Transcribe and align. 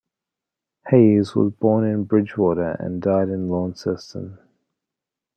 Hayes 0.87 1.35
was 1.35 1.51
born 1.53 1.85
in 1.85 2.05
Bridgewater, 2.05 2.71
and 2.79 3.03
died 3.03 3.29
in 3.29 3.49
Launceston. 3.49 4.39